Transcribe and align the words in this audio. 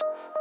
you 0.00 0.37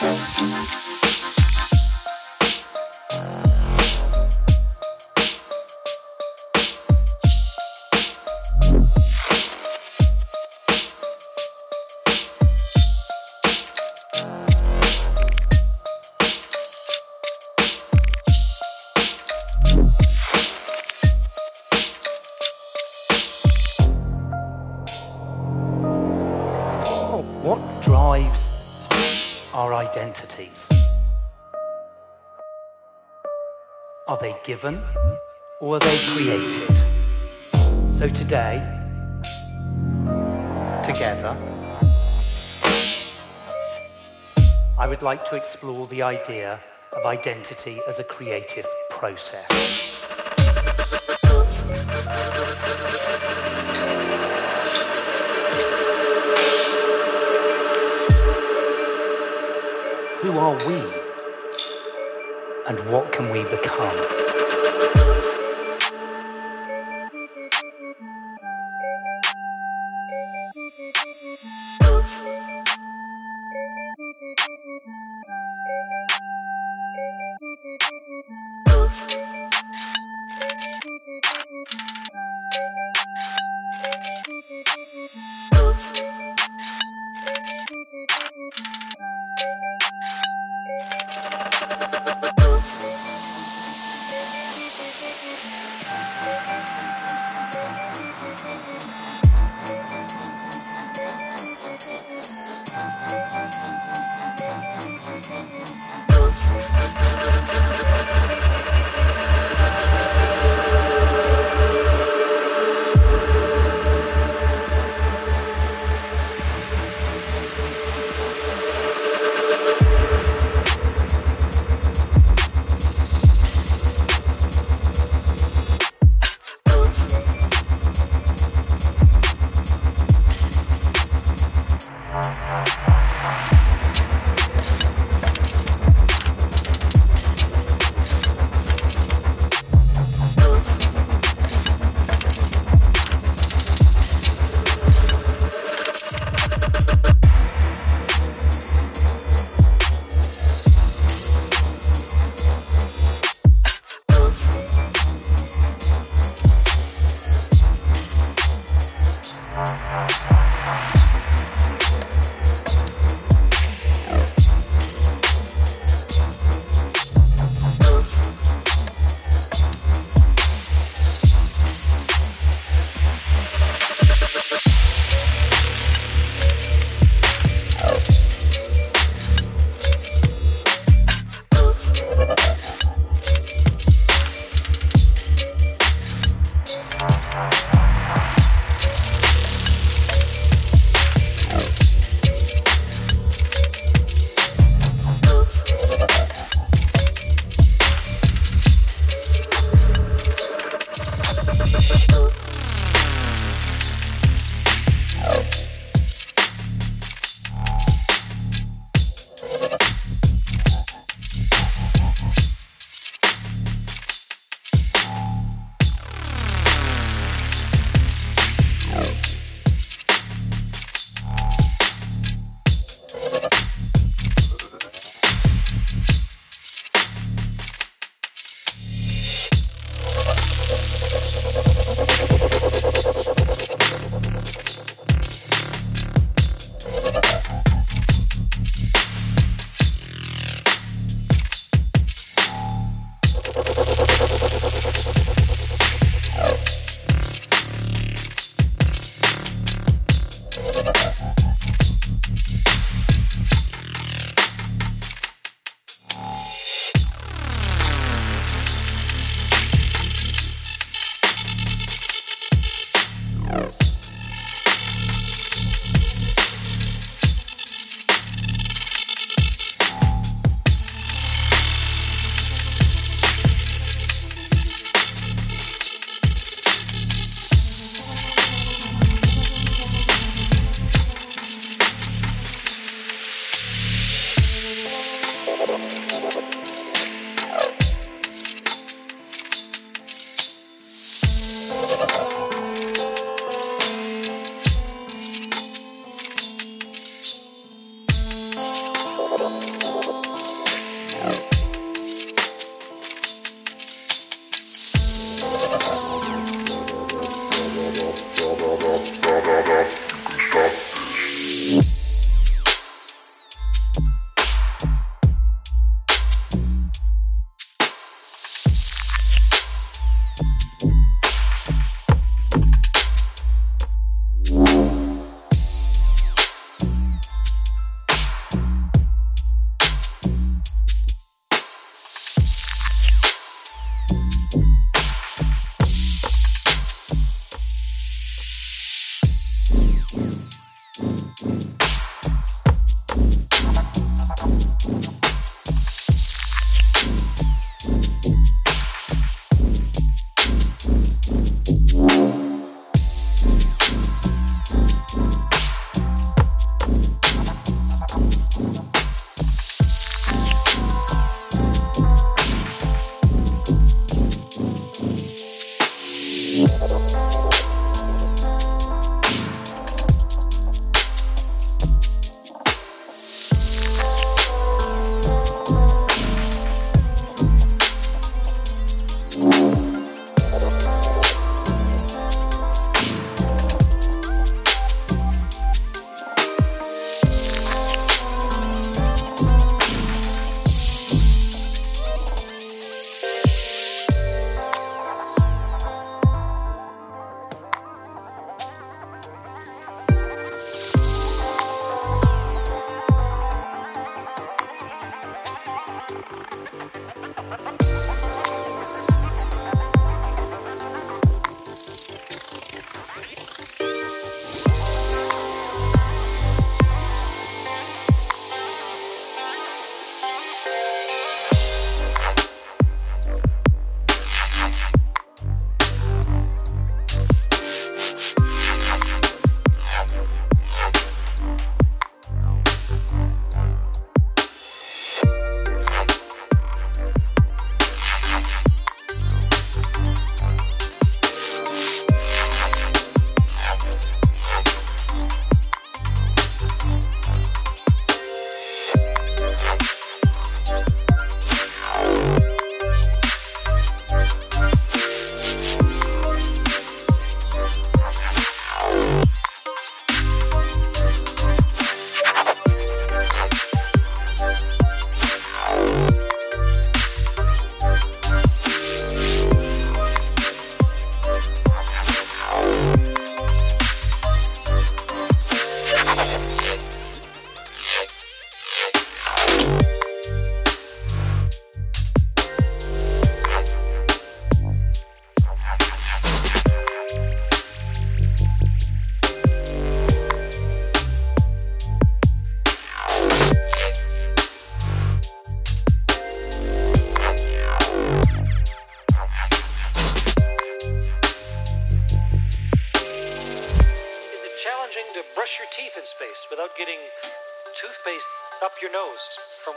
Thank 0.00 0.87
given 34.44 34.82
or 35.60 35.76
are 35.76 35.78
they 35.78 35.98
created? 36.08 36.70
So 37.96 38.08
today, 38.08 38.54
together, 40.84 41.36
I 44.78 44.86
would 44.88 45.02
like 45.02 45.24
to 45.30 45.36
explore 45.36 45.86
the 45.86 46.02
idea 46.02 46.58
of 46.92 47.06
identity 47.06 47.80
as 47.86 48.00
a 48.00 48.04
creative 48.04 48.66
process. 48.90 49.67
And 62.68 62.78
what 62.80 63.10
can 63.12 63.30
we 63.30 63.44
become? 63.44 64.17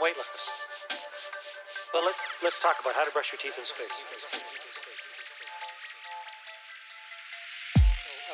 weightlessness. 0.02 0.50
But 1.92 2.02
let, 2.02 2.16
let's 2.42 2.58
talk 2.58 2.76
about 2.82 2.94
how 2.94 3.04
to 3.04 3.12
brush 3.12 3.30
your 3.30 3.38
teeth 3.38 3.56
in 3.56 3.64
space. 3.64 4.02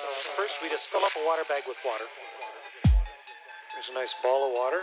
Uh, 0.00 0.40
first, 0.40 0.62
we 0.62 0.68
just 0.68 0.88
fill 0.88 1.04
up 1.04 1.12
a 1.20 1.26
water 1.26 1.42
bag 1.48 1.62
with 1.68 1.76
water. 1.84 2.08
There's 3.74 3.90
a 3.90 3.94
nice 3.94 4.16
ball 4.22 4.48
of 4.48 4.56
water 4.56 4.80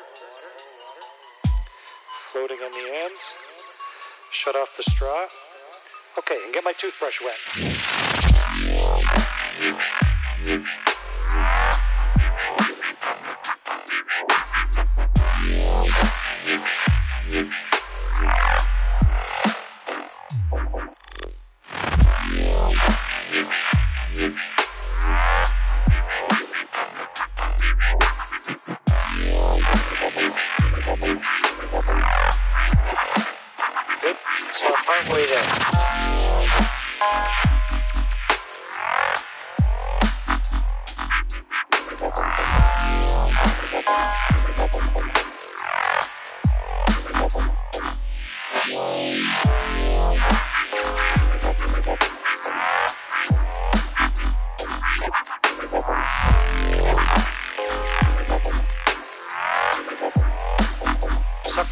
floating 2.36 2.58
on 2.63 2.72
the 2.72 2.86
ends. 3.04 3.34
Shut 4.32 4.56
off 4.56 4.75
the 4.77 4.84
straw. 4.84 5.25
Okay, 6.20 6.38
and 6.44 6.54
get 6.54 6.63
my 6.63 6.74
toothbrush 6.74 7.22
wet. 7.22 7.39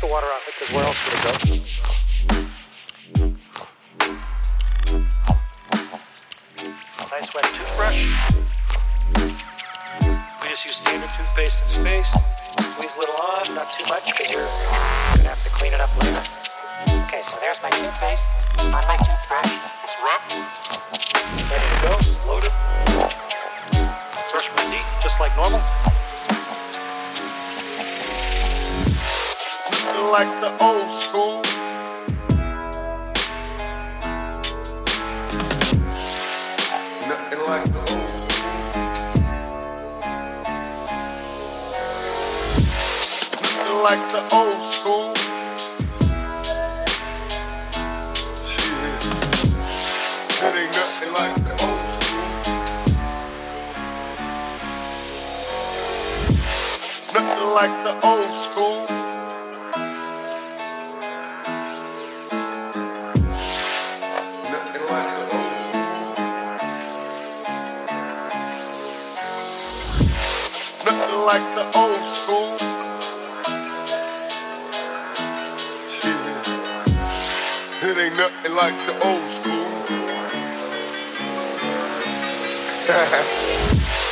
the 0.04 0.12
water 0.12 0.28
off 0.28 0.44
it 0.48 0.54
because 0.60 0.74
where 0.76 0.84
else 0.84 1.00
would 1.08 1.16
it 1.16 1.24
go? 1.24 1.32
nice 7.14 7.34
wet 7.34 7.46
toothbrush. 7.46 8.04
We 10.42 10.50
just 10.50 10.66
use 10.66 10.76
standard 10.76 11.14
toothpaste 11.14 11.62
in 11.64 11.70
space. 11.70 12.12
Squeeze 12.60 12.96
a 12.96 13.00
little 13.00 13.16
on, 13.16 13.56
not 13.56 13.72
too 13.72 13.86
much, 13.88 14.06
because 14.12 14.30
you're 14.30 14.44
gonna 14.44 15.30
have 15.30 15.44
to 15.44 15.50
clean 15.52 15.72
it 15.72 15.80
up 15.80 15.94
later. 16.02 16.24
Okay, 17.08 17.22
so 17.22 17.38
there's 17.40 17.62
my 17.64 17.70
toothpaste 17.70 18.28
on 18.60 18.84
my 18.90 18.98
toothbrush. 18.98 19.56
It's 19.84 19.96
rough. 20.04 20.28
Ready 21.48 21.68
to 21.70 21.80
go, 21.80 21.96
loaded. 22.28 22.52
Brush 24.32 24.50
my 24.52 24.64
teeth 24.68 24.88
just 25.02 25.22
like 25.22 25.34
normal. 25.38 25.62
like 30.14 30.40
the 30.42 30.52
old 30.64 30.92
school. 30.92 31.42
Nothing 37.10 37.42
like 37.50 37.66
the 37.74 37.80
old 37.80 38.10
school. 38.14 38.44
Nothing 43.42 43.80
like 43.82 44.06
the 44.12 44.22
old 44.38 44.62
school. 44.62 45.14
Yeah. 48.54 49.00
It 50.46 50.54
ain't 50.62 50.74
nothing 50.78 51.12
like 51.20 51.36
the 51.48 51.54
old 51.66 51.84
school. 51.96 52.30
Nothing 57.16 57.50
like 57.60 57.76
the 57.84 57.94
old 58.08 58.32
school. 58.32 58.93
like 71.26 71.56
the 71.56 71.64
old 71.78 72.04
school. 72.04 72.58
Yeah. 76.04 76.42
It 77.90 77.98
ain't 77.98 78.18
nothing 78.18 78.54
like 78.56 78.78
the 78.86 78.94
old 79.08 79.30
school. 79.30 79.64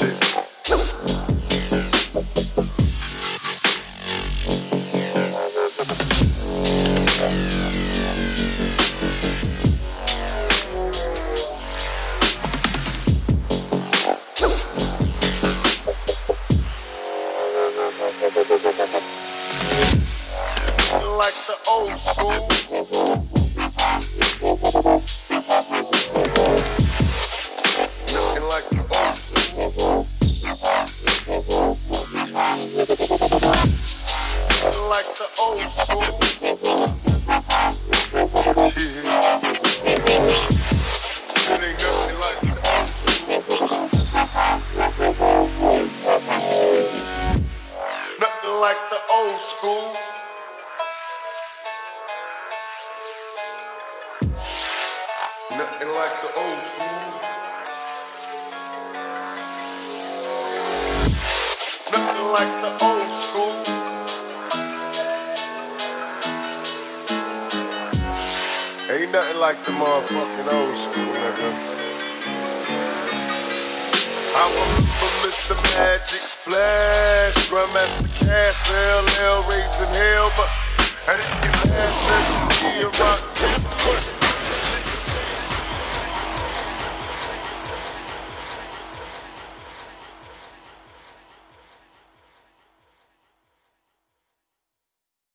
like 0.00 0.14
the 21.46 21.56
old 21.68 21.98
school. 21.98 22.57
Ain't 69.08 69.14
nothing 69.14 69.40
like 69.40 69.64
the 69.64 69.70
motherfucking 69.70 70.52
old 70.52 70.74
school, 70.74 71.12
nigga. 71.14 71.48
I 74.36 74.44
remember 74.52 75.08
Mr. 75.24 75.56
Magic 75.78 76.20
Flash, 76.20 77.48
Grandmaster 77.48 78.06
Caz, 78.20 78.68
LL 78.68 79.48
raising 79.48 79.94
hell, 79.96 80.30
but 80.36 80.50
I 81.08 81.16
didn't 81.16 81.40
get 81.40 81.54
last 81.70 82.64
and 82.66 83.00
rock 83.00 84.17